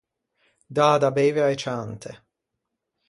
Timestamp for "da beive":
1.01-1.41